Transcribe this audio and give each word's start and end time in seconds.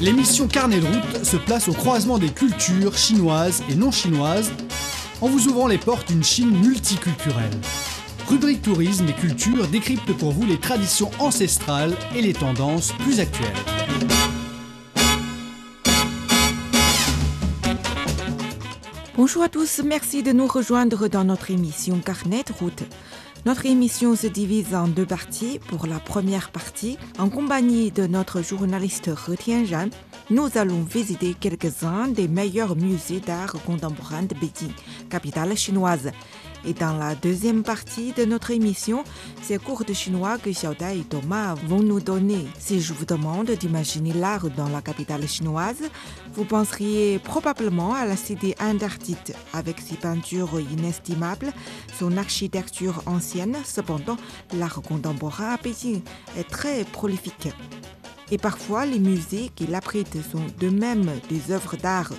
L'émission 0.00 0.48
Carnet 0.48 0.80
de 0.80 0.86
route 0.86 1.24
se 1.24 1.36
place 1.36 1.68
au 1.68 1.72
croisement 1.72 2.18
des 2.18 2.30
cultures 2.30 2.96
chinoises 2.96 3.62
et 3.70 3.76
non 3.76 3.92
chinoises 3.92 4.50
en 5.20 5.28
vous 5.28 5.46
ouvrant 5.46 5.68
les 5.68 5.78
portes 5.78 6.08
d'une 6.08 6.24
Chine 6.24 6.50
multiculturelle. 6.50 7.52
Rubrique 8.28 8.62
Tourisme 8.62 9.06
et 9.08 9.12
Culture 9.12 9.68
décrypte 9.68 10.12
pour 10.14 10.32
vous 10.32 10.46
les 10.46 10.58
traditions 10.58 11.12
ancestrales 11.20 11.94
et 12.16 12.22
les 12.22 12.32
tendances 12.32 12.90
plus 13.04 13.20
actuelles. 13.20 13.54
Bonjour 19.16 19.44
à 19.44 19.48
tous, 19.48 19.80
merci 19.84 20.24
de 20.24 20.32
nous 20.32 20.48
rejoindre 20.48 21.06
dans 21.06 21.22
notre 21.22 21.52
émission 21.52 22.00
Carnet 22.00 22.42
de 22.42 22.52
route. 22.52 22.82
Notre 23.46 23.66
émission 23.66 24.16
se 24.16 24.26
divise 24.26 24.74
en 24.74 24.88
deux 24.88 25.04
parties. 25.04 25.58
Pour 25.68 25.86
la 25.86 25.98
première 25.98 26.50
partie, 26.50 26.96
en 27.18 27.28
compagnie 27.28 27.90
de 27.90 28.06
notre 28.06 28.42
journaliste 28.42 29.10
He 29.28 29.36
Tianjan, 29.36 29.90
nous 30.30 30.48
allons 30.54 30.80
visiter 30.80 31.34
quelques-uns 31.38 32.08
des 32.08 32.26
meilleurs 32.26 32.74
musées 32.74 33.20
d'art 33.20 33.52
contemporain 33.66 34.22
de 34.22 34.34
Beijing, 34.34 34.72
capitale 35.10 35.54
chinoise. 35.58 36.10
Et 36.66 36.72
dans 36.72 36.96
la 36.96 37.14
deuxième 37.14 37.62
partie 37.62 38.12
de 38.12 38.24
notre 38.24 38.50
émission, 38.50 39.04
c'est 39.42 39.62
cours 39.62 39.84
de 39.84 39.92
chinois 39.92 40.38
que 40.38 40.48
Xiaodai 40.48 41.00
et 41.00 41.04
Thomas 41.04 41.54
vont 41.66 41.82
nous 41.82 42.00
donner. 42.00 42.46
Si 42.58 42.80
je 42.80 42.94
vous 42.94 43.04
demande 43.04 43.50
d'imaginer 43.50 44.14
l'art 44.14 44.48
dans 44.50 44.68
la 44.68 44.80
capitale 44.80 45.28
chinoise, 45.28 45.82
vous 46.32 46.44
penseriez 46.44 47.18
probablement 47.18 47.94
à 47.94 48.06
la 48.06 48.16
cité 48.16 48.54
Antarctique 48.60 49.32
avec 49.52 49.78
ses 49.80 49.96
peintures 49.96 50.58
inestimables, 50.58 51.52
son 51.98 52.16
architecture 52.16 53.02
ancienne. 53.06 53.56
Cependant, 53.64 54.16
l'art 54.54 54.80
contemporain 54.80 55.54
à 55.54 55.56
Beijing 55.58 56.00
est 56.38 56.48
très 56.48 56.84
prolifique. 56.84 57.48
Et 58.30 58.38
parfois, 58.38 58.86
les 58.86 58.98
musées 58.98 59.50
qui 59.54 59.66
l'abritent 59.66 60.16
sont 60.32 60.46
d'eux-mêmes 60.58 61.10
des 61.28 61.52
œuvres 61.52 61.76
d'art. 61.76 62.12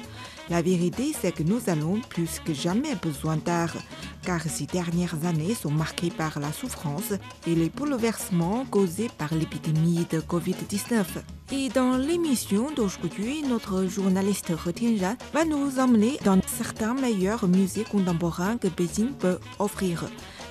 La 0.48 0.62
vérité, 0.62 1.12
c'est 1.20 1.32
que 1.32 1.42
nous 1.42 1.60
avons 1.70 2.00
plus 2.08 2.40
que 2.40 2.54
jamais 2.54 2.94
besoin 2.96 3.36
d'art, 3.36 3.76
car 4.22 4.42
ces 4.44 4.68
dernières 4.68 5.26
années 5.26 5.56
sont 5.56 5.72
marquées 5.72 6.12
par 6.12 6.40
la 6.40 6.52
souffrance 6.52 7.14
et 7.48 7.56
les 7.56 7.70
bouleversements 7.70 8.64
causés 8.70 9.10
par 9.18 9.34
l'épidémie 9.34 10.06
de 10.12 10.20
Covid-19. 10.20 11.04
Et 11.52 11.70
dans 11.70 11.98
l'émission 11.98 12.70
d'aujourd'hui, 12.76 13.42
notre 13.42 13.86
journaliste 13.88 14.52
He 14.52 14.74
Tianjan 14.74 15.16
va 15.34 15.46
nous 15.46 15.80
emmener 15.80 16.20
dans 16.24 16.40
certains 16.46 16.94
meilleurs 16.94 17.48
musées 17.48 17.84
contemporains 17.84 18.58
que 18.58 18.68
Beijing 18.68 19.14
peut 19.14 19.40
offrir, 19.58 20.06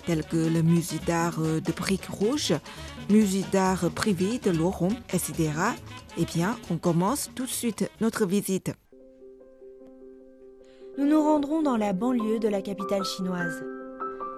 tels 0.06 0.24
que 0.24 0.36
le 0.36 0.62
musée 0.62 1.00
d'art 1.06 1.38
de 1.38 1.72
Briques 1.72 2.08
Rouges, 2.08 2.54
musée 3.10 3.44
d'art 3.52 3.88
privé 3.90 4.40
de 4.40 4.50
Laurent, 4.50 4.92
etc. 5.12 5.52
Eh 6.16 6.24
bien, 6.24 6.56
on 6.68 6.78
commence 6.78 7.30
tout 7.36 7.46
de 7.46 7.50
suite 7.50 7.88
notre 8.00 8.26
visite. 8.26 8.72
Nous 10.96 11.06
nous 11.06 11.20
rendrons 11.20 11.60
dans 11.60 11.76
la 11.76 11.92
banlieue 11.92 12.38
de 12.38 12.46
la 12.46 12.62
capitale 12.62 13.02
chinoise. 13.02 13.64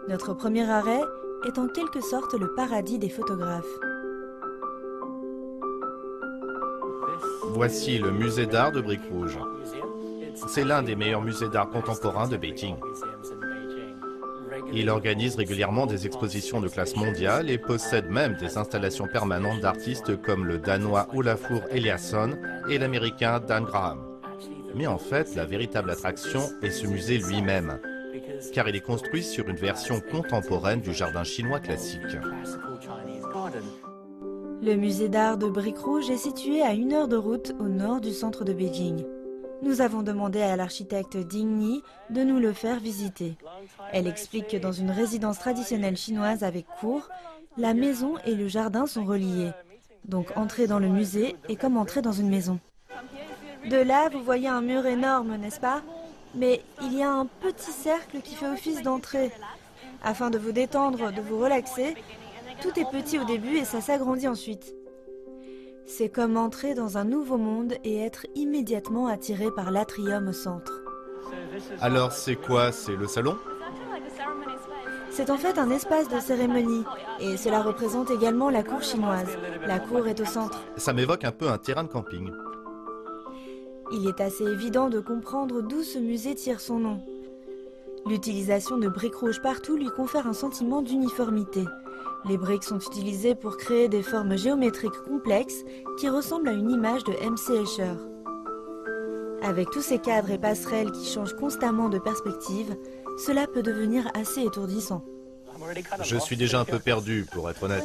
Notre 0.09 0.33
premier 0.33 0.69
arrêt 0.69 1.03
est 1.47 1.59
en 1.59 1.69
quelque 1.69 2.01
sorte 2.01 2.33
le 2.33 2.55
paradis 2.55 2.99
des 2.99 3.11
photographes. 3.11 3.65
Voici 7.51 7.99
le 7.99 8.11
musée 8.11 8.47
d'art 8.47 8.73
de 8.73 8.81
Briques 8.81 9.07
Rouges. 9.13 9.39
C'est 10.49 10.65
l'un 10.65 10.83
des 10.83 10.97
meilleurs 10.97 11.21
musées 11.21 11.51
d'art 11.51 11.69
contemporain 11.69 12.27
de 12.27 12.39
Beijing. 12.39 12.77
Il 14.73 14.89
organise 14.89 15.37
régulièrement 15.37 15.85
des 15.85 16.07
expositions 16.07 16.63
de 16.63 16.69
classe 16.69 16.97
mondiale 16.97 17.51
et 17.51 17.59
possède 17.59 18.09
même 18.09 18.35
des 18.37 18.57
installations 18.57 19.09
permanentes 19.09 19.61
d'artistes 19.61 20.21
comme 20.23 20.47
le 20.47 20.57
danois 20.57 21.07
Olafur 21.15 21.61
Eliasson 21.71 22.31
et 22.71 22.79
l'américain 22.79 23.41
Dan 23.41 23.65
Graham. 23.65 24.16
Mais 24.77 24.87
en 24.87 24.99
fait, 24.99 25.35
la 25.35 25.47
véritable 25.47 25.91
attraction 25.91 26.43
est 26.61 26.71
ce 26.71 26.87
musée 26.87 27.17
lui-même, 27.17 27.81
car 28.53 28.69
il 28.69 28.77
est 28.77 28.81
construit 28.81 29.23
sur 29.23 29.49
une 29.49 29.57
version 29.57 30.01
contemporaine 30.01 30.83
du 30.83 30.93
jardin 30.93 31.25
chinois 31.25 31.61
classique. 31.61 32.03
Le 34.63 34.75
musée 34.75 35.09
d'art 35.09 35.39
de 35.39 35.49
Briques 35.49 35.79
Rouges 35.79 36.11
est 36.11 36.19
situé 36.19 36.61
à 36.61 36.75
une 36.75 36.93
heure 36.93 37.09
de 37.09 37.17
route 37.17 37.55
au 37.59 37.69
nord 37.69 38.03
du 38.03 38.13
centre 38.13 38.45
de 38.45 38.53
Beijing. 38.53 39.07
Nous 39.63 39.81
avons 39.81 40.03
demandé 40.03 40.43
à 40.43 40.57
l'architecte 40.57 41.17
Ding 41.17 41.57
Ni 41.57 41.83
de 42.11 42.23
nous 42.23 42.39
le 42.39 42.53
faire 42.53 42.79
visiter. 42.79 43.39
Elle 43.95 44.07
explique 44.07 44.49
que 44.49 44.57
dans 44.59 44.73
une 44.73 44.91
résidence 44.91 45.39
traditionnelle 45.39 45.97
chinoise 45.97 46.45
avec 46.45 46.67
cour, 46.81 47.09
la 47.57 47.73
maison 47.73 48.17
et 48.27 48.35
le 48.35 48.47
jardin 48.47 48.87
sont 48.87 49.07
reliés. 49.07 49.53
Donc 50.05 50.37
entrer 50.37 50.67
dans 50.67 50.79
le 50.79 50.89
musée 50.89 51.35
est 51.49 51.57
comme 51.57 51.79
entrer 51.79 52.03
dans 52.03 52.13
une 52.13 52.29
maison. 52.29 52.61
De 53.71 53.77
là, 53.77 54.09
vous 54.09 54.23
voyez 54.23 54.49
un 54.49 54.61
mur 54.61 54.87
énorme, 54.87 55.37
n'est-ce 55.37 55.61
pas? 55.61 55.83
Mais 56.35 56.63
il 56.83 56.97
y 56.97 57.03
a 57.03 57.11
un 57.11 57.27
petit 57.27 57.73
cercle 57.73 58.19
qui 58.23 58.35
fait 58.35 58.49
office 58.49 58.83
d'entrée. 58.83 59.33
Afin 60.05 60.31
de 60.31 60.39
vous 60.39 60.53
détendre, 60.53 61.13
de 61.13 61.21
vous 61.21 61.39
relaxer, 61.39 61.97
tout 62.63 62.79
est 62.79 62.89
petit 62.91 63.19
au 63.19 63.25
début 63.25 63.57
et 63.57 63.65
ça 63.65 63.81
s'agrandit 63.81 64.29
ensuite. 64.29 64.73
C'est 65.87 66.09
comme 66.09 66.37
entrer 66.37 66.75
dans 66.75 66.99
un 66.99 67.05
nouveau 67.05 67.39
monde 67.39 67.75
et 67.83 67.99
être 68.05 68.27
immédiatement 68.35 69.09
attiré 69.09 69.51
par 69.51 69.71
l'atrium 69.71 70.29
au 70.29 70.33
centre. 70.33 70.83
Alors 71.81 72.13
c'est 72.13 72.37
quoi? 72.37 72.71
C'est 72.73 72.97
le 72.97 73.07
salon? 73.07 73.37
C'est 75.11 75.31
en 75.31 75.39
fait 75.39 75.59
un 75.59 75.71
espace 75.71 76.09
de 76.09 76.21
cérémonie 76.21 76.85
et 77.21 77.37
cela 77.37 77.63
représente 77.63 78.11
également 78.11 78.51
la 78.51 78.63
cour 78.63 78.83
chinoise. 78.83 79.39
La 79.67 79.79
cour 79.81 80.07
est 80.07 80.21
au 80.21 80.25
centre. 80.25 80.61
Ça 80.77 80.93
m'évoque 80.93 81.25
un 81.25 81.33
peu 81.33 81.49
un 81.49 81.59
terrain 81.59 81.85
de 81.85 81.89
camping. 81.89 82.31
Il 83.93 84.09
est 84.09 84.21
assez 84.21 84.45
évident 84.45 84.89
de 84.89 85.01
comprendre 85.01 85.63
d'où 85.63 85.83
ce 85.83 85.99
musée 85.99 86.35
tire 86.35 86.61
son 86.61 86.79
nom. 86.79 87.01
L'utilisation 88.07 88.79
de 88.79 88.89
briques 88.89 89.17
rouges 89.17 89.41
partout 89.41 89.77
lui 89.77 89.91
confère 89.91 90.27
un 90.27 90.33
sentiment 90.33 90.83
d'uniformité. 90.83 91.65
Les 92.29 92.37
briques 92.37 92.65
sont 92.65 92.79
utilisées 92.79 93.35
pour 93.35 93.57
créer 93.57 93.89
des 93.89 94.03
formes 94.03 94.37
géométriques 94.37 95.03
complexes 95.07 95.65
qui 95.99 96.09
ressemblent 96.09 96.49
à 96.49 96.53
une 96.53 96.71
image 96.71 97.05
de 97.05 97.13
M.C. 97.13 97.55
Escher. 97.55 97.95
Avec 99.43 99.71
tous 99.71 99.83
ces 99.83 99.99
cadres 99.99 100.31
et 100.31 100.39
passerelles 100.39 100.91
qui 100.91 101.07
changent 101.07 101.37
constamment 101.37 101.89
de 101.89 101.99
perspective, 101.99 102.77
cela 103.25 103.47
peut 103.47 103.63
devenir 103.63 104.11
assez 104.15 104.43
étourdissant. 104.43 105.05
Je 106.03 106.17
suis 106.17 106.37
déjà 106.37 106.61
un 106.61 106.65
peu 106.65 106.79
perdu, 106.79 107.27
pour 107.33 107.49
être 107.49 107.63
honnête. 107.63 107.85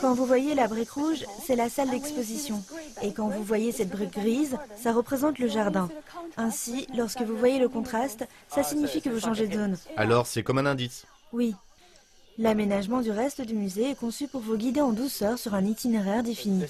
Quand 0.00 0.14
vous 0.14 0.24
voyez 0.24 0.54
la 0.54 0.68
brique 0.68 0.90
rouge, 0.90 1.24
c'est 1.44 1.56
la 1.56 1.68
salle 1.68 1.90
d'exposition. 1.90 2.62
Et 3.02 3.12
quand 3.12 3.28
vous 3.28 3.42
voyez 3.42 3.72
cette 3.72 3.90
brique 3.90 4.12
grise, 4.14 4.56
ça 4.80 4.92
représente 4.92 5.38
le 5.38 5.48
jardin. 5.48 5.88
Ainsi, 6.36 6.86
lorsque 6.96 7.22
vous 7.22 7.36
voyez 7.36 7.58
le 7.58 7.68
contraste, 7.68 8.26
ça 8.48 8.62
signifie 8.62 9.02
que 9.02 9.10
vous 9.10 9.20
changez 9.20 9.46
de 9.46 9.54
zone. 9.54 9.78
Alors 9.96 10.26
c'est 10.26 10.42
comme 10.42 10.58
un 10.58 10.66
indice 10.66 11.04
Oui. 11.32 11.54
L'aménagement 12.40 13.00
du 13.00 13.10
reste 13.10 13.40
du 13.40 13.54
musée 13.54 13.90
est 13.90 13.94
conçu 13.98 14.28
pour 14.28 14.40
vous 14.40 14.56
guider 14.56 14.80
en 14.80 14.92
douceur 14.92 15.40
sur 15.40 15.54
un 15.54 15.64
itinéraire 15.64 16.22
défini. 16.22 16.64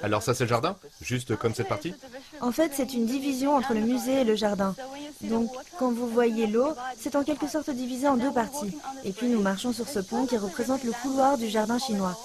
Alors 0.00 0.22
ça 0.22 0.32
c'est 0.32 0.44
le 0.44 0.48
jardin? 0.48 0.76
Juste 1.02 1.34
comme 1.34 1.54
cette 1.54 1.66
partie? 1.66 1.92
En 2.40 2.52
fait, 2.52 2.70
c'est 2.72 2.94
une 2.94 3.04
division 3.04 3.56
entre 3.56 3.74
le 3.74 3.80
musée 3.80 4.20
et 4.20 4.24
le 4.24 4.36
jardin. 4.36 4.76
Donc, 5.22 5.50
quand 5.76 5.90
vous 5.90 6.06
voyez 6.06 6.46
l'eau, 6.46 6.72
c'est 6.96 7.16
en 7.16 7.24
quelque 7.24 7.48
sorte 7.48 7.70
divisé 7.70 8.06
en 8.06 8.16
deux 8.16 8.30
parties. 8.32 8.78
Et 9.04 9.10
puis 9.10 9.26
nous 9.26 9.40
marchons 9.40 9.72
sur 9.72 9.88
ce 9.88 9.98
pont 9.98 10.26
qui 10.26 10.36
représente 10.36 10.84
le 10.84 10.92
couloir 10.92 11.36
du 11.36 11.48
jardin 11.48 11.80
chinois. 11.80 12.16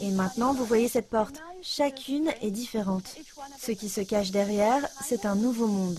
Et 0.00 0.12
maintenant, 0.12 0.52
vous 0.52 0.64
voyez 0.64 0.86
cette 0.86 1.08
porte. 1.10 1.42
Chacune 1.68 2.30
est 2.42 2.52
différente. 2.52 3.16
Ce 3.58 3.72
qui 3.72 3.88
se 3.88 4.00
cache 4.00 4.30
derrière, 4.30 4.86
c'est 5.04 5.26
un 5.26 5.34
nouveau 5.34 5.66
monde. 5.66 5.98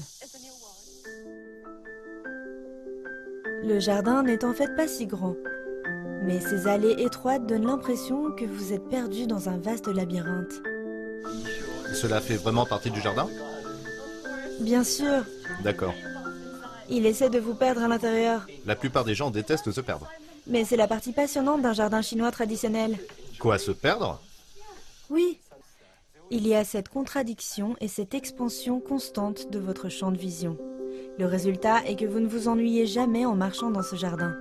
Le 3.63 3.77
jardin 3.77 4.23
n'est 4.23 4.45
en 4.45 4.53
fait 4.53 4.73
pas 4.77 4.87
si 4.87 5.05
grand. 5.07 5.35
Mais 6.23 6.39
ces 6.39 6.67
allées 6.67 6.95
étroites 7.03 7.45
donnent 7.45 7.65
l'impression 7.65 8.31
que 8.31 8.45
vous 8.45 8.71
êtes 8.71 8.87
perdu 8.87 9.27
dans 9.27 9.49
un 9.49 9.57
vaste 9.57 9.87
labyrinthe. 9.87 10.53
Cela 11.93 12.21
fait 12.21 12.37
vraiment 12.37 12.65
partie 12.65 12.89
du 12.89 13.01
jardin? 13.01 13.27
Bien 14.61 14.85
sûr, 14.85 15.25
D'accord. 15.63 15.93
il 16.89 17.05
essaie 17.05 17.29
de 17.29 17.39
vous 17.39 17.55
perdre 17.55 17.83
à 17.83 17.89
l'intérieur. 17.89 18.47
La 18.65 18.77
plupart 18.77 19.03
des 19.03 19.15
gens 19.15 19.31
détestent 19.31 19.71
se 19.71 19.81
perdre. 19.81 20.09
Mais 20.47 20.63
c'est 20.63 20.77
la 20.77 20.87
partie 20.87 21.11
passionnante 21.11 21.61
d'un 21.61 21.73
jardin 21.73 22.01
chinois 22.01 22.31
traditionnel. 22.31 22.97
Quoi, 23.37 23.59
se 23.59 23.71
perdre? 23.71 24.21
Oui. 25.09 25.39
Il 26.29 26.45
y 26.45 26.55
a 26.55 26.65
cette 26.65 26.89
contradiction 26.89 27.77
et 27.79 27.87
cette 27.87 28.13
expansion 28.13 28.81
constante 28.81 29.49
de 29.49 29.59
votre 29.59 29.87
champ 29.87 30.11
de 30.11 30.17
vision. 30.17 30.57
Le 31.17 31.25
résultat 31.25 31.85
est 31.85 31.95
que 31.95 32.05
vous 32.05 32.19
ne 32.19 32.27
vous 32.27 32.49
ennuyez 32.49 32.85
jamais 32.85 33.25
en 33.25 33.33
marchant 33.33 33.71
dans 33.71 33.81
ce 33.81 33.95
jardin. 33.95 34.35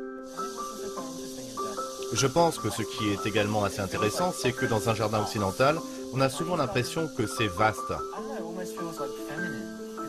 Je 2.13 2.27
pense 2.27 2.59
que 2.59 2.71
ce 2.71 2.83
qui 2.83 3.09
est 3.11 3.25
également 3.25 3.63
assez 3.63 3.81
intéressant, 3.81 4.33
c'est 4.33 4.51
que 4.51 4.67
dans 4.67 4.89
un 4.89 4.95
jardin 4.95 5.21
occidental, 5.21 5.79
on 6.13 6.21
a 6.21 6.29
souvent 6.29 6.57
l'impression 6.57 7.09
que 7.17 7.27
c'est 7.27 7.47
vaste. 7.47 7.93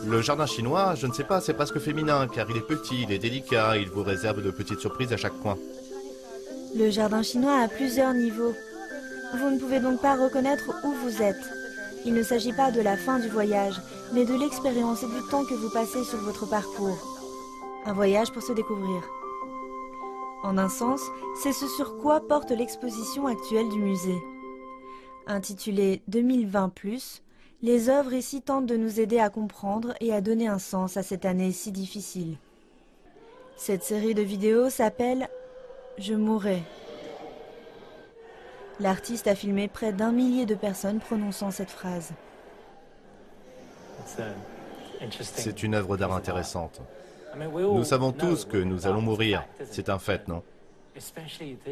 Le 0.04 0.20
jardin 0.20 0.46
chinois, 0.46 0.96
je 0.96 1.06
ne 1.06 1.12
sais 1.12 1.24
pas, 1.24 1.40
c'est 1.40 1.54
presque 1.54 1.78
féminin, 1.78 2.26
car 2.26 2.50
il 2.50 2.56
est 2.56 2.66
petit, 2.66 3.02
il 3.02 3.12
est 3.12 3.18
délicat, 3.18 3.76
il 3.76 3.88
vous 3.88 4.02
réserve 4.02 4.42
de 4.42 4.50
petites 4.50 4.80
surprises 4.80 5.12
à 5.12 5.16
chaque 5.16 5.38
coin. 5.40 5.56
Le 6.76 6.90
jardin 6.90 7.22
chinois 7.22 7.60
a 7.60 7.68
plusieurs 7.68 8.14
niveaux. 8.14 8.54
Vous 9.38 9.50
ne 9.50 9.58
pouvez 9.58 9.78
donc 9.78 10.00
pas 10.00 10.16
reconnaître 10.16 10.70
où 10.84 10.92
vous 10.92 11.22
êtes. 11.22 11.57
Il 12.08 12.14
ne 12.14 12.22
s'agit 12.22 12.54
pas 12.54 12.70
de 12.70 12.80
la 12.80 12.96
fin 12.96 13.18
du 13.18 13.28
voyage, 13.28 13.82
mais 14.14 14.24
de 14.24 14.32
l'expérience 14.32 15.02
et 15.02 15.06
du 15.06 15.28
temps 15.30 15.44
que 15.44 15.52
vous 15.52 15.68
passez 15.68 16.02
sur 16.04 16.16
votre 16.20 16.48
parcours. 16.48 16.96
Un 17.84 17.92
voyage 17.92 18.32
pour 18.32 18.42
se 18.42 18.54
découvrir. 18.54 19.02
En 20.42 20.56
un 20.56 20.70
sens, 20.70 21.02
c'est 21.42 21.52
ce 21.52 21.68
sur 21.68 21.98
quoi 21.98 22.26
porte 22.26 22.50
l'exposition 22.50 23.26
actuelle 23.26 23.68
du 23.68 23.78
musée. 23.78 24.16
Intitulée 25.26 26.00
2020⁇ 26.08 26.72
les 27.60 27.90
œuvres 27.90 28.14
ici 28.14 28.40
tentent 28.40 28.64
de 28.64 28.78
nous 28.78 29.00
aider 29.00 29.18
à 29.18 29.28
comprendre 29.28 29.92
et 30.00 30.14
à 30.14 30.22
donner 30.22 30.48
un 30.48 30.58
sens 30.58 30.96
à 30.96 31.02
cette 31.02 31.26
année 31.26 31.52
si 31.52 31.72
difficile. 31.72 32.38
Cette 33.58 33.82
série 33.82 34.14
de 34.14 34.22
vidéos 34.22 34.70
s'appelle 34.70 35.28
Je 35.98 36.14
mourrai. 36.14 36.62
L'artiste 38.80 39.26
a 39.26 39.34
filmé 39.34 39.68
près 39.68 39.92
d'un 39.92 40.12
millier 40.12 40.46
de 40.46 40.54
personnes 40.54 41.00
prononçant 41.00 41.50
cette 41.50 41.70
phrase. 41.70 42.12
C'est 45.20 45.62
une 45.62 45.74
œuvre 45.74 45.96
d'art 45.96 46.12
intéressante. 46.12 46.80
Nous 47.36 47.84
savons 47.84 48.12
tous 48.12 48.44
que 48.44 48.56
nous 48.56 48.86
allons 48.86 49.02
mourir, 49.02 49.44
c'est 49.70 49.88
un 49.88 49.98
fait, 49.98 50.28
non? 50.28 50.42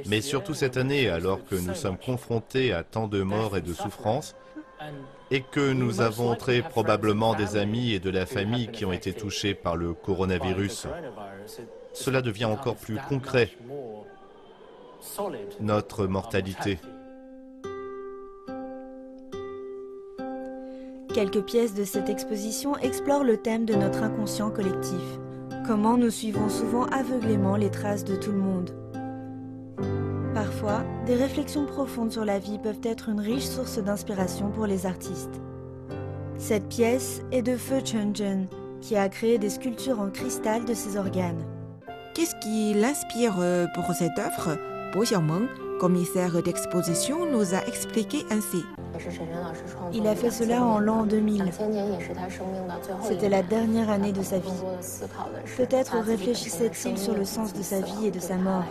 Mais 0.07 0.21
surtout 0.21 0.55
cette 0.55 0.77
année, 0.77 1.09
alors 1.09 1.45
que 1.45 1.57
nous 1.57 1.75
sommes 1.75 1.99
confrontés 1.99 2.73
à 2.73 2.83
tant 2.85 3.09
de 3.09 3.23
morts 3.23 3.57
et 3.57 3.63
de 3.63 3.73
souffrances, 3.73 4.37
et 5.31 5.41
que 5.41 5.73
nous 5.73 6.01
avons 6.01 6.35
très 6.37 6.63
probablement 6.63 7.35
des 7.35 7.57
amis 7.57 7.93
et 7.93 7.99
de 7.99 8.11
la 8.11 8.27
famille 8.27 8.69
qui 8.69 8.85
ont 8.85 8.93
été 8.93 9.13
touchés 9.13 9.55
par 9.55 9.77
le 9.77 9.95
coronavirus, 9.95 10.87
cela 11.93 12.23
devient 12.23 12.45
encore 12.45 12.77
plus 12.77 12.99
concret, 13.09 13.51
notre 15.61 16.07
mortalité. 16.07 16.79
Quelques 21.17 21.45
pièces 21.45 21.73
de 21.73 21.85
cette 21.85 22.11
exposition 22.11 22.77
explorent 22.77 23.25
le 23.25 23.39
thème 23.39 23.65
de 23.65 23.73
notre 23.73 24.03
inconscient 24.03 24.51
collectif. 24.51 25.01
Comment 25.67 25.97
nous 25.97 26.11
suivons 26.11 26.51
souvent 26.51 26.85
aveuglément 26.89 27.57
les 27.57 27.71
traces 27.71 28.05
de 28.05 28.17
tout 28.17 28.33
le 28.33 28.37
monde. 28.37 28.71
Parfois, 30.35 30.85
des 31.07 31.15
réflexions 31.15 31.65
profondes 31.65 32.13
sur 32.13 32.27
la 32.27 32.39
vie 32.39 32.59
peuvent 32.59 32.83
être 32.83 33.09
une 33.09 33.21
riche 33.21 33.47
source 33.47 33.79
d'inspiration 33.79 34.51
pour 34.51 34.67
les 34.67 34.85
artistes. 34.85 35.41
Cette 36.37 36.69
pièce 36.69 37.23
est 37.33 37.41
de 37.41 37.57
Feu 37.57 37.81
Chunjun, 37.83 38.45
qui 38.83 38.95
a 38.95 39.09
créé 39.09 39.39
des 39.39 39.49
sculptures 39.49 40.01
en 40.01 40.11
cristal 40.11 40.67
de 40.67 40.75
ses 40.75 40.99
organes. 40.99 41.47
Qu'est-ce 42.13 42.37
qui 42.43 42.75
l'inspire 42.75 43.37
euh, 43.41 43.65
pour 43.75 43.91
cette 43.95 44.19
œuvre? 44.19 44.59
Bo 44.93 45.01
Xiaomeng, 45.01 45.49
commissaire 45.81 46.43
d'exposition, 46.43 47.25
nous 47.25 47.55
a 47.55 47.67
expliqué 47.67 48.27
ainsi. 48.31 48.63
Il 49.93 50.07
a 50.07 50.15
fait 50.15 50.31
cela 50.31 50.63
en 50.63 50.79
l'an 50.79 51.05
2000. 51.05 51.51
C'était 53.03 53.29
la 53.29 53.43
dernière 53.43 53.91
année 53.91 54.13
de 54.13 54.23
sa 54.23 54.39
vie. 54.39 54.51
Peut-être 55.57 55.97
réfléchissait-il 55.99 56.99
sur 56.99 57.15
le 57.15 57.25
sens 57.25 57.53
de 57.53 57.63
sa 57.63 57.81
vie 57.81 58.07
et 58.07 58.11
de 58.11 58.21
sa 58.21 58.37
mort. 58.37 58.65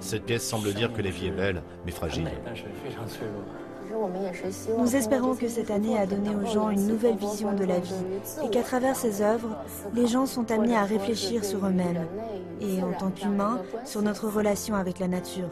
Cette 0.00 0.24
pièce 0.24 0.44
semble 0.44 0.72
dire 0.74 0.92
que 0.92 1.02
la 1.02 1.10
vie 1.10 1.28
est 1.28 1.32
belle, 1.32 1.62
mais 1.84 1.92
fragile. 1.92 2.30
Nous 4.78 4.96
espérons 4.96 5.34
que 5.34 5.48
cette 5.48 5.70
année 5.70 5.98
a 5.98 6.06
donné 6.06 6.30
aux 6.34 6.46
gens 6.46 6.70
une 6.70 6.86
nouvelle 6.86 7.16
vision 7.16 7.52
de 7.52 7.64
la 7.64 7.78
vie 7.78 7.94
et 8.44 8.50
qu'à 8.50 8.62
travers 8.62 8.96
ces 8.96 9.22
œuvres, 9.22 9.56
les 9.94 10.06
gens 10.06 10.26
sont 10.26 10.50
amenés 10.50 10.76
à 10.76 10.84
réfléchir 10.84 11.44
sur 11.44 11.64
eux-mêmes 11.66 12.06
et, 12.60 12.82
en 12.82 12.92
tant 12.92 13.10
qu'humains, 13.10 13.60
sur 13.84 14.02
notre 14.02 14.28
relation 14.28 14.74
avec 14.74 14.98
la 14.98 15.08
nature. 15.08 15.50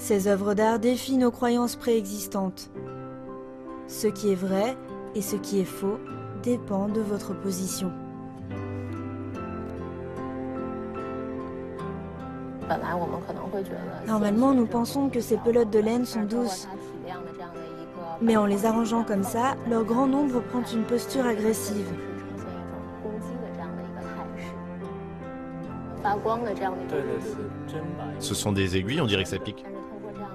Ces 0.00 0.28
œuvres 0.28 0.54
d'art 0.54 0.78
défient 0.78 1.18
nos 1.18 1.30
croyances 1.30 1.76
préexistantes. 1.76 2.70
Ce 3.86 4.06
qui 4.06 4.32
est 4.32 4.34
vrai 4.34 4.74
et 5.14 5.20
ce 5.20 5.36
qui 5.36 5.60
est 5.60 5.64
faux 5.66 5.98
dépend 6.42 6.88
de 6.88 7.02
votre 7.02 7.38
position. 7.38 7.92
Normalement, 14.06 14.54
nous 14.54 14.66
pensons 14.66 15.10
que 15.10 15.20
ces 15.20 15.36
pelotes 15.36 15.70
de 15.70 15.80
laine 15.80 16.06
sont 16.06 16.22
douces. 16.22 16.66
Mais 18.22 18.38
en 18.38 18.46
les 18.46 18.64
arrangeant 18.64 19.04
comme 19.04 19.22
ça, 19.22 19.54
leur 19.68 19.84
grand 19.84 20.06
nombre 20.06 20.40
prend 20.40 20.62
une 20.72 20.84
posture 20.84 21.26
agressive. 21.26 21.92
Ce 28.18 28.34
sont 28.34 28.52
des 28.52 28.78
aiguilles, 28.78 29.02
on 29.02 29.06
dirait 29.06 29.24
que 29.24 29.28
ça 29.28 29.38
pique. 29.38 29.62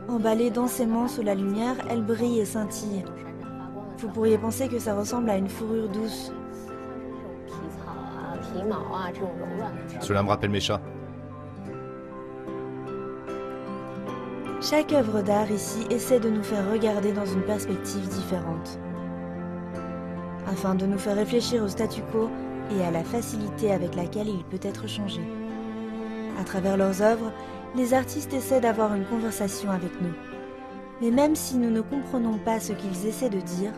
Emballées 0.07 0.51
densément 0.51 1.07
sous 1.07 1.23
la 1.23 1.35
lumière, 1.35 1.75
elles 1.89 2.03
brillent 2.03 2.39
et 2.39 2.45
scintillent. 2.45 3.05
Vous 3.97 4.09
pourriez 4.09 4.37
penser 4.37 4.67
que 4.67 4.79
ça 4.79 4.93
ressemble 4.93 5.29
à 5.29 5.37
une 5.37 5.49
fourrure 5.49 5.89
douce. 5.89 6.31
Cela 10.01 10.23
me 10.23 10.29
rappelle 10.29 10.51
mes 10.51 10.59
chats. 10.59 10.81
Chaque 14.61 14.93
œuvre 14.93 15.21
d'art 15.21 15.51
ici 15.51 15.85
essaie 15.89 16.19
de 16.19 16.29
nous 16.29 16.43
faire 16.43 16.71
regarder 16.71 17.11
dans 17.11 17.25
une 17.25 17.43
perspective 17.43 18.07
différente, 18.07 18.79
afin 20.47 20.75
de 20.75 20.85
nous 20.85 20.97
faire 20.97 21.15
réfléchir 21.15 21.63
au 21.63 21.67
statu 21.67 22.01
quo 22.11 22.29
et 22.75 22.83
à 22.83 22.89
la 22.89 23.03
facilité 23.03 23.71
avec 23.71 23.95
laquelle 23.95 24.29
il 24.29 24.43
peut 24.45 24.65
être 24.67 24.87
changé. 24.87 25.21
À 26.39 26.43
travers 26.43 26.77
leurs 26.77 27.01
œuvres, 27.01 27.31
les 27.75 27.93
artistes 27.93 28.33
essaient 28.33 28.61
d'avoir 28.61 28.95
une 28.95 29.05
conversation 29.05 29.69
avec 29.71 29.91
nous. 30.01 30.13
Mais 31.01 31.11
même 31.11 31.35
si 31.35 31.57
nous 31.57 31.69
ne 31.69 31.81
comprenons 31.81 32.37
pas 32.37 32.59
ce 32.59 32.73
qu'ils 32.73 33.05
essaient 33.05 33.29
de 33.29 33.41
dire, 33.41 33.73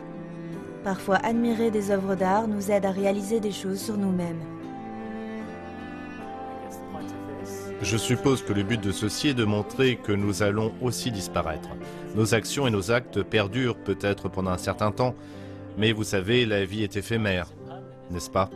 parfois 0.84 1.16
admirer 1.16 1.70
des 1.70 1.90
œuvres 1.90 2.14
d'art 2.14 2.46
nous 2.46 2.70
aide 2.70 2.86
à 2.86 2.90
réaliser 2.90 3.40
des 3.40 3.50
choses 3.50 3.80
sur 3.80 3.96
nous-mêmes. 3.96 4.40
Je 7.82 7.96
suppose 7.96 8.42
que 8.42 8.52
le 8.52 8.62
but 8.62 8.80
de 8.80 8.90
ceci 8.92 9.28
est 9.28 9.34
de 9.34 9.44
montrer 9.44 9.96
que 9.96 10.12
nous 10.12 10.42
allons 10.42 10.72
aussi 10.82 11.10
disparaître. 11.12 11.68
Nos 12.16 12.34
actions 12.34 12.66
et 12.66 12.70
nos 12.70 12.90
actes 12.90 13.22
perdurent 13.22 13.76
peut-être 13.76 14.28
pendant 14.28 14.50
un 14.50 14.58
certain 14.58 14.90
temps, 14.90 15.14
mais 15.76 15.92
vous 15.92 16.04
savez, 16.04 16.44
la 16.44 16.64
vie 16.64 16.82
est 16.82 16.96
éphémère, 16.96 17.48
n'est-ce 18.10 18.30
pas? 18.30 18.50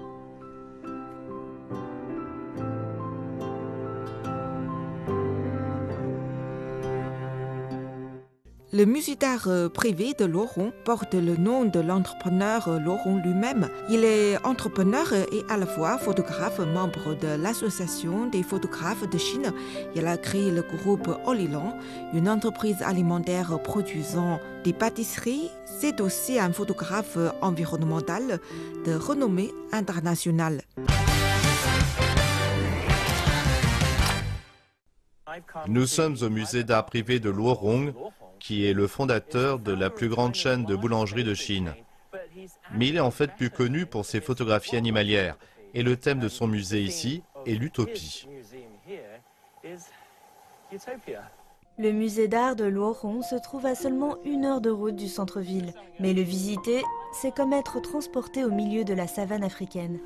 Le 8.74 8.86
musée 8.86 9.16
d'art 9.16 9.48
euh, 9.48 9.68
privé 9.68 10.14
de 10.18 10.24
Laurent 10.24 10.70
porte 10.86 11.12
le 11.12 11.36
nom 11.36 11.66
de 11.66 11.78
l'entrepreneur 11.78 12.68
euh, 12.68 12.78
Laurent 12.78 13.20
lui-même. 13.22 13.68
Il 13.90 14.02
est 14.02 14.42
entrepreneur 14.46 15.12
et 15.12 15.44
à 15.50 15.58
la 15.58 15.66
fois 15.66 15.98
photographe, 15.98 16.58
membre 16.58 17.14
de 17.14 17.28
l'Association 17.36 18.28
des 18.28 18.42
photographes 18.42 19.06
de 19.06 19.18
Chine. 19.18 19.52
Il 19.94 20.06
a 20.06 20.16
créé 20.16 20.50
le 20.50 20.62
groupe 20.62 21.10
Olilan, 21.26 21.76
une 22.14 22.30
entreprise 22.30 22.80
alimentaire 22.80 23.60
produisant 23.62 24.40
des 24.64 24.72
pâtisseries. 24.72 25.50
C'est 25.66 26.00
aussi 26.00 26.38
un 26.38 26.54
photographe 26.54 27.18
environnemental 27.42 28.40
de 28.86 28.94
renommée 28.94 29.52
internationale. 29.72 30.62
Nous 35.68 35.86
sommes 35.86 36.16
au 36.22 36.30
musée 36.30 36.64
d'art 36.64 36.86
privé 36.86 37.20
de 37.20 37.28
Luorong 37.28 37.92
qui 38.42 38.66
est 38.66 38.72
le 38.72 38.88
fondateur 38.88 39.60
de 39.60 39.72
la 39.72 39.88
plus 39.88 40.08
grande 40.08 40.34
chaîne 40.34 40.64
de 40.64 40.74
boulangerie 40.74 41.22
de 41.22 41.32
Chine. 41.32 41.74
Mais 42.74 42.88
il 42.88 42.96
est 42.96 43.00
en 43.00 43.12
fait 43.12 43.30
plus 43.36 43.50
connu 43.50 43.86
pour 43.86 44.04
ses 44.04 44.20
photographies 44.20 44.76
animalières. 44.76 45.36
Et 45.74 45.84
le 45.84 45.96
thème 45.96 46.18
de 46.18 46.28
son 46.28 46.48
musée 46.48 46.82
ici 46.82 47.22
est 47.46 47.54
l'utopie. 47.54 48.26
Le 51.78 51.92
musée 51.92 52.26
d'art 52.26 52.56
de 52.56 52.64
Luohong 52.64 53.22
se 53.22 53.36
trouve 53.36 53.64
à 53.64 53.76
seulement 53.76 54.18
une 54.24 54.44
heure 54.44 54.60
de 54.60 54.70
route 54.70 54.96
du 54.96 55.08
centre-ville. 55.08 55.72
Mais 56.00 56.12
le 56.12 56.22
visiter, 56.22 56.82
c'est 57.12 57.34
comme 57.34 57.52
être 57.52 57.80
transporté 57.80 58.44
au 58.44 58.50
milieu 58.50 58.82
de 58.82 58.92
la 58.92 59.06
savane 59.06 59.44
africaine. 59.44 60.00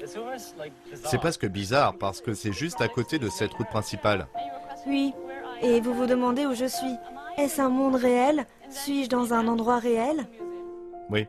C'est 1.04 1.18
presque 1.18 1.46
bizarre 1.46 1.96
parce 1.98 2.20
que 2.20 2.34
c'est 2.34 2.52
juste 2.52 2.82
à 2.82 2.88
côté 2.88 3.18
de 3.18 3.30
cette 3.30 3.54
route 3.54 3.68
principale. 3.68 4.26
Oui, 4.86 5.14
et 5.62 5.80
vous 5.80 5.94
vous 5.94 6.06
demandez 6.06 6.44
où 6.44 6.54
je 6.54 6.66
suis 6.66 6.96
est-ce 7.38 7.60
un 7.60 7.68
monde 7.68 7.96
réel? 7.96 8.46
Suis-je 8.70 9.08
dans 9.08 9.32
un 9.32 9.46
endroit 9.48 9.78
réel? 9.78 10.26
Oui. 11.10 11.26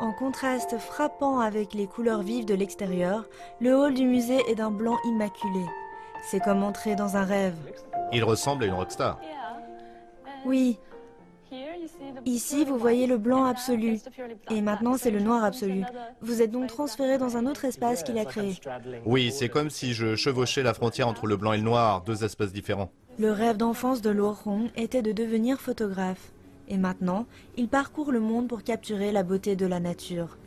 En 0.00 0.12
contraste 0.12 0.78
frappant 0.78 1.40
avec 1.40 1.74
les 1.74 1.86
couleurs 1.86 2.22
vives 2.22 2.46
de 2.46 2.54
l'extérieur, 2.54 3.28
le 3.60 3.74
hall 3.74 3.94
du 3.94 4.06
musée 4.06 4.42
est 4.48 4.54
d'un 4.54 4.70
blanc 4.70 4.98
immaculé. 5.04 5.64
C'est 6.22 6.40
comme 6.40 6.62
entrer 6.62 6.96
dans 6.96 7.16
un 7.16 7.24
rêve. 7.24 7.56
Il 8.12 8.24
ressemble 8.24 8.64
à 8.64 8.66
une 8.66 8.74
rockstar. 8.74 9.18
Oui. 10.44 10.78
Ici, 12.24 12.64
vous 12.64 12.78
voyez 12.78 13.06
le 13.06 13.18
blanc 13.18 13.44
absolu. 13.44 13.98
Et 14.50 14.60
maintenant, 14.60 14.96
c'est 14.96 15.10
le 15.10 15.20
noir 15.20 15.44
absolu. 15.44 15.84
Vous 16.20 16.42
êtes 16.42 16.50
donc 16.50 16.68
transféré 16.68 17.18
dans 17.18 17.36
un 17.36 17.46
autre 17.46 17.64
espace 17.64 18.02
qu'il 18.02 18.18
a 18.18 18.24
créé. 18.24 18.54
Oui, 19.04 19.32
c'est 19.32 19.48
comme 19.48 19.70
si 19.70 19.92
je 19.92 20.16
chevauchais 20.16 20.62
la 20.62 20.74
frontière 20.74 21.08
entre 21.08 21.26
le 21.26 21.36
blanc 21.36 21.52
et 21.52 21.58
le 21.58 21.62
noir, 21.62 22.02
deux 22.02 22.24
espaces 22.24 22.52
différents. 22.52 22.90
Le 23.20 23.32
rêve 23.32 23.58
d'enfance 23.58 24.00
de 24.00 24.08
Laurent 24.08 24.68
était 24.76 25.02
de 25.02 25.12
devenir 25.12 25.60
photographe. 25.60 26.32
Et 26.68 26.78
maintenant, 26.78 27.26
il 27.58 27.68
parcourt 27.68 28.12
le 28.12 28.20
monde 28.20 28.48
pour 28.48 28.62
capturer 28.62 29.12
la 29.12 29.22
beauté 29.22 29.56
de 29.56 29.66
la 29.66 29.78
nature. 29.78 30.38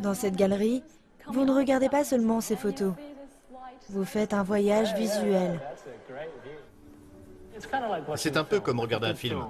Dans 0.00 0.12
cette 0.12 0.36
galerie, 0.36 0.82
vous 1.28 1.46
ne 1.46 1.52
regardez 1.52 1.88
pas 1.88 2.04
seulement 2.04 2.42
ces 2.42 2.56
photos. 2.56 2.92
Vous 3.88 4.04
faites 4.04 4.34
un 4.34 4.42
voyage 4.42 4.94
visuel. 4.96 5.58
C'est 8.16 8.36
un 8.36 8.44
peu 8.44 8.60
comme 8.60 8.80
regarder 8.80 9.06
un 9.06 9.14
film. 9.14 9.42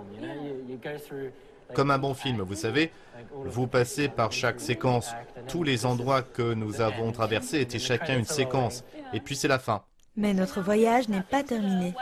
Comme 1.74 1.90
un 1.90 1.98
bon 1.98 2.14
film, 2.14 2.40
vous 2.40 2.54
savez, 2.54 2.92
vous 3.32 3.66
passez 3.66 4.08
par 4.08 4.30
chaque 4.30 4.60
séquence. 4.60 5.10
Tous 5.48 5.64
les 5.64 5.86
endroits 5.86 6.22
que 6.22 6.54
nous 6.54 6.80
avons 6.80 7.10
traversés 7.10 7.62
étaient 7.62 7.80
chacun 7.80 8.16
une 8.16 8.26
séquence. 8.26 8.84
Et 9.12 9.18
puis 9.18 9.34
c'est 9.34 9.48
la 9.48 9.58
fin. 9.58 9.82
Mais 10.16 10.34
notre 10.34 10.60
voyage 10.60 11.08
n'est 11.08 11.22
pas 11.22 11.42
terminé. 11.42 11.94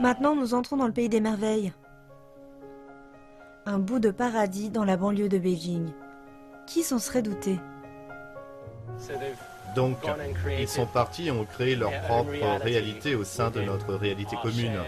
Maintenant, 0.00 0.34
nous 0.36 0.54
entrons 0.54 0.76
dans 0.76 0.86
le 0.86 0.92
pays 0.92 1.08
des 1.08 1.20
merveilles. 1.20 1.72
Un 3.66 3.78
bout 3.78 3.98
de 3.98 4.10
paradis 4.10 4.70
dans 4.70 4.84
la 4.84 4.96
banlieue 4.96 5.28
de 5.28 5.38
Beijing. 5.38 5.90
Qui 6.66 6.82
s'en 6.82 6.98
serait 6.98 7.22
douté? 7.22 7.58
Donc, 9.74 9.98
ils 10.58 10.68
sont 10.68 10.86
partis 10.86 11.28
et 11.28 11.30
ont 11.30 11.44
créé 11.44 11.74
leur 11.74 11.92
propre 12.02 12.32
réalité 12.62 13.14
au 13.14 13.24
sein 13.24 13.50
de 13.50 13.60
notre 13.60 13.94
réalité 13.94 14.36
commune. 14.42 14.78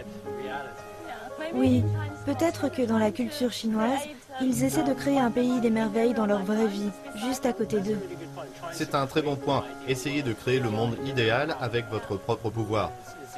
Oui, 1.54 1.84
peut-être 2.24 2.68
que 2.68 2.82
dans 2.82 2.98
la 2.98 3.10
culture 3.10 3.52
chinoise, 3.52 4.00
ils 4.42 4.64
essaient 4.64 4.84
de 4.84 4.94
créer 4.94 5.18
un 5.18 5.30
pays 5.30 5.60
des 5.60 5.70
merveilles 5.70 6.14
dans 6.14 6.26
leur 6.26 6.42
vraie 6.44 6.66
vie, 6.66 6.90
juste 7.16 7.46
à 7.46 7.52
côté 7.52 7.80
d'eux. 7.80 7.98
C'est 8.72 8.94
un 8.94 9.06
très 9.06 9.22
bon 9.22 9.36
point. 9.36 9.64
Essayez 9.88 10.22
de 10.22 10.32
créer 10.32 10.60
le 10.60 10.70
monde 10.70 10.96
idéal 11.06 11.56
avec 11.60 11.88
votre 11.90 12.16
propre 12.16 12.50
pouvoir. 12.50 12.90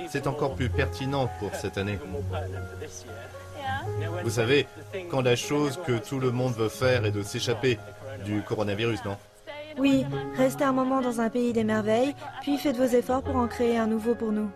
C'est 0.09 0.27
encore 0.27 0.55
plus 0.55 0.69
pertinent 0.69 1.29
pour 1.39 1.55
cette 1.55 1.79
année. 1.79 1.99
Vous 4.23 4.31
savez, 4.31 4.67
quand 5.11 5.23
la 5.23 5.37
chose 5.37 5.79
que 5.87 5.99
tout 5.99 6.19
le 6.19 6.31
monde 6.31 6.55
veut 6.55 6.69
faire 6.69 7.05
est 7.05 7.11
de 7.11 7.23
s'échapper 7.23 7.79
du 8.25 8.43
coronavirus, 8.43 9.05
non? 9.05 9.17
Oui, 9.79 10.07
restez 10.37 10.65
un 10.65 10.73
moment 10.73 11.01
dans 11.01 11.21
un 11.21 11.31
pays 11.31 11.53
des 11.53 11.65
merveilles, 11.65 12.15
puis 12.43 12.59
faites 12.59 12.77
vos 12.77 12.85
efforts 12.85 13.23
pour 13.23 13.37
en 13.37 13.49
créer 13.49 13.77
un 13.77 13.87
nouveau 13.87 14.15
pour 14.15 14.31
nous. 14.31 14.49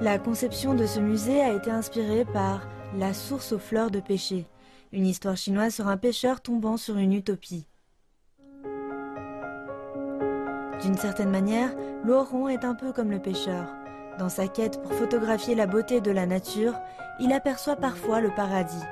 La 0.00 0.18
conception 0.18 0.74
de 0.74 0.86
ce 0.86 0.98
musée 0.98 1.42
a 1.42 1.52
été 1.52 1.70
inspirée 1.70 2.24
par 2.24 2.66
La 2.98 3.14
source 3.14 3.52
aux 3.52 3.58
fleurs 3.58 3.90
de 3.90 4.00
pêcher, 4.00 4.46
une 4.92 5.06
histoire 5.06 5.36
chinoise 5.36 5.74
sur 5.74 5.86
un 5.86 5.96
pêcheur 5.96 6.40
tombant 6.40 6.76
sur 6.76 6.96
une 6.96 7.12
utopie. 7.12 7.66
D'une 10.82 10.96
certaine 10.96 11.30
manière, 11.30 11.70
Laurent 12.04 12.48
est 12.48 12.64
un 12.64 12.74
peu 12.74 12.92
comme 12.92 13.10
le 13.10 13.20
pêcheur. 13.20 13.66
Dans 14.18 14.28
sa 14.28 14.48
quête 14.48 14.82
pour 14.82 14.92
photographier 14.92 15.54
la 15.54 15.66
beauté 15.66 16.00
de 16.00 16.10
la 16.10 16.26
nature, 16.26 16.74
il 17.20 17.32
aperçoit 17.32 17.76
parfois 17.76 18.20
le 18.20 18.30
paradis. 18.34 18.84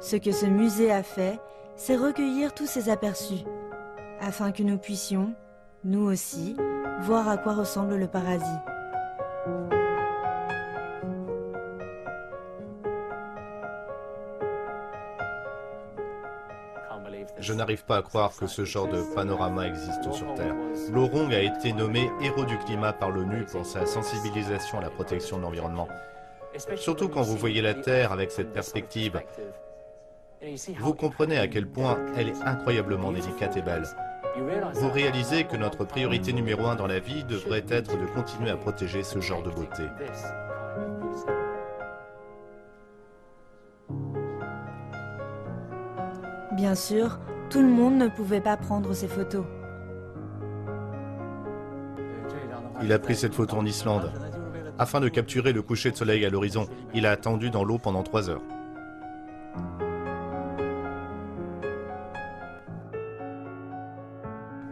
Ce 0.00 0.16
que 0.16 0.30
ce 0.30 0.46
musée 0.46 0.92
a 0.92 1.02
fait, 1.02 1.40
c'est 1.74 1.96
recueillir 1.96 2.54
tous 2.54 2.66
ces 2.66 2.88
aperçus, 2.88 3.44
afin 4.20 4.52
que 4.52 4.62
nous 4.62 4.78
puissions, 4.78 5.34
nous 5.82 6.02
aussi, 6.02 6.56
voir 7.00 7.28
à 7.28 7.36
quoi 7.36 7.54
ressemble 7.54 7.96
le 7.96 8.06
paradis. 8.06 8.44
Je 17.38 17.52
n'arrive 17.52 17.84
pas 17.84 17.98
à 17.98 18.02
croire 18.02 18.32
que 18.34 18.46
ce 18.46 18.64
genre 18.64 18.88
de 18.88 19.02
panorama 19.14 19.66
existe 19.66 20.10
sur 20.12 20.32
Terre. 20.34 20.54
Lorong 20.92 21.32
a 21.32 21.40
été 21.40 21.72
nommé 21.72 22.10
héros 22.22 22.44
du 22.44 22.56
climat 22.58 22.92
par 22.92 23.10
l'ONU 23.10 23.44
pour 23.44 23.66
sa 23.66 23.84
sensibilisation 23.84 24.78
à 24.78 24.82
la 24.82 24.90
protection 24.90 25.36
de 25.36 25.42
l'environnement. 25.42 25.88
Surtout 26.76 27.08
quand 27.08 27.22
vous 27.22 27.36
voyez 27.36 27.60
la 27.60 27.74
Terre 27.74 28.12
avec 28.12 28.30
cette 28.30 28.52
perspective. 28.52 29.20
Vous 30.78 30.94
comprenez 30.94 31.38
à 31.38 31.48
quel 31.48 31.66
point 31.66 31.98
elle 32.16 32.28
est 32.28 32.42
incroyablement 32.44 33.12
délicate 33.12 33.56
et 33.56 33.62
belle. 33.62 33.84
Vous 34.74 34.90
réalisez 34.90 35.44
que 35.44 35.56
notre 35.56 35.84
priorité 35.84 36.32
numéro 36.32 36.66
un 36.66 36.74
dans 36.74 36.86
la 36.86 37.00
vie 37.00 37.24
devrait 37.24 37.64
être 37.68 37.98
de 37.98 38.06
continuer 38.06 38.50
à 38.50 38.56
protéger 38.56 39.02
ce 39.02 39.20
genre 39.20 39.42
de 39.42 39.50
beauté. 39.50 39.84
Bien 46.56 46.74
sûr, 46.74 47.18
tout 47.50 47.60
le 47.60 47.68
monde 47.68 47.98
ne 47.98 48.08
pouvait 48.08 48.40
pas 48.40 48.56
prendre 48.56 48.94
ces 48.94 49.08
photos. 49.08 49.44
Il 52.82 52.90
a 52.94 52.98
pris 52.98 53.14
cette 53.14 53.34
photo 53.34 53.56
en 53.56 53.66
Islande. 53.66 54.10
Afin 54.78 55.00
de 55.00 55.08
capturer 55.10 55.52
le 55.52 55.60
coucher 55.60 55.90
de 55.90 55.96
soleil 55.96 56.24
à 56.24 56.30
l'horizon, 56.30 56.66
il 56.94 57.04
a 57.04 57.10
attendu 57.10 57.50
dans 57.50 57.62
l'eau 57.62 57.76
pendant 57.76 58.02
trois 58.02 58.30
heures. 58.30 58.40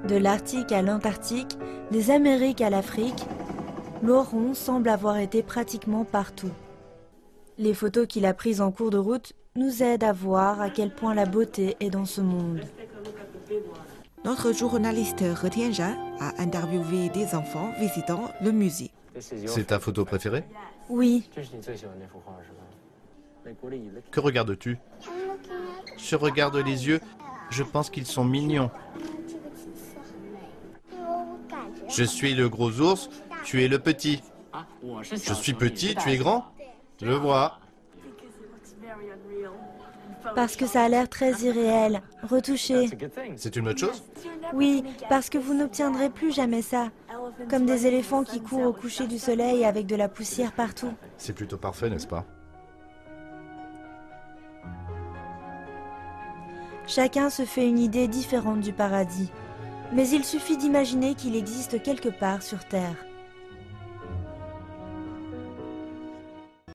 De 0.09 0.17
l'Arctique 0.17 0.73
à 0.73 0.81
l'Antarctique, 0.81 1.59
des 1.91 2.11
Amériques 2.11 2.63
à 2.63 2.71
l'Afrique, 2.71 3.27
Laurent 4.03 4.55
semble 4.55 4.89
avoir 4.89 5.19
été 5.19 5.43
pratiquement 5.43 6.05
partout. 6.05 6.53
Les 7.59 7.75
photos 7.75 8.07
qu'il 8.07 8.25
a 8.25 8.33
prises 8.33 8.63
en 8.63 8.73
cours 8.73 8.91
de 8.91 8.99
route 8.99 9.35
nous 9.57 9.85
aident 9.85 10.03
à 10.03 10.13
voir 10.13 10.61
à 10.61 10.69
quel 10.69 10.93
point 10.93 11.15
la 11.15 11.27
beauté 11.27 11.77
est 11.79 11.91
dans 11.91 12.05
ce 12.05 12.21
monde. 12.21 12.61
Notre 14.25 14.53
journaliste 14.53 15.23
He 15.23 15.51
Tianzhan 15.51 15.95
a 16.19 16.43
interviewé 16.43 17.09
des 17.11 17.37
enfants 17.37 17.73
visitant 17.79 18.33
le 18.43 18.51
musée. 18.51 18.91
C'est 19.21 19.69
ta 19.69 19.79
photo 19.79 20.05
préférée? 20.05 20.43
Oui, 20.89 21.29
Que 24.11 24.21
regardes-tu? 24.21 24.77
Je 25.97 26.17
regarde 26.17 26.57
les 26.57 26.89
yeux, 26.89 27.01
je 27.51 27.63
pense 27.63 27.91
qu'ils 27.91 28.07
sont 28.07 28.25
mignons. 28.25 28.71
Je 31.89 32.03
suis 32.03 32.35
le 32.35 32.49
gros 32.49 32.81
ours, 32.81 33.09
tu 33.45 33.63
es 33.63 33.69
le 33.69 33.79
petit. 33.79 34.21
Je 34.83 35.35
suis 35.35 35.55
petit, 35.55 35.95
tu 35.95 36.11
es 36.11 36.17
grand 36.17 36.47
Je 37.01 37.13
vois. 37.13 37.61
Parce 40.35 40.57
que 40.57 40.67
ça 40.67 40.83
a 40.83 40.89
l'air 40.89 41.09
très 41.09 41.33
irréel, 41.43 42.01
retouché. 42.23 42.89
C'est 43.37 43.57
une 43.57 43.65
bonne 43.65 43.79
chose? 43.79 44.03
Oui, 44.53 44.85
parce 45.09 45.29
que 45.31 45.39
vous 45.39 45.55
n'obtiendrez 45.55 46.11
plus 46.11 46.33
jamais 46.33 46.63
ça. 46.63 46.91
Comme 47.49 47.67
des 47.67 47.87
éléphants 47.87 48.25
qui 48.25 48.41
courent 48.41 48.67
au 48.67 48.73
coucher 48.73 49.07
du 49.07 49.19
soleil 49.19 49.65
avec 49.65 49.87
de 49.87 49.97
la 49.97 50.09
poussière 50.09 50.53
partout. 50.53 50.93
C'est 51.17 51.33
plutôt 51.33 51.57
parfait, 51.57 51.91
n'est-ce 51.91 52.07
pas? 52.07 52.25
Chacun 56.87 57.31
se 57.31 57.45
fait 57.45 57.67
une 57.67 57.79
idée 57.79 58.09
différente 58.09 58.61
du 58.61 58.73
paradis. 58.73 59.31
Mais 59.93 60.09
il 60.09 60.25
suffit 60.25 60.57
d'imaginer 60.57 61.15
qu'il 61.15 61.37
existe 61.37 61.83
quelque 61.83 62.09
part 62.09 62.43
sur 62.43 62.65
Terre. 62.65 62.97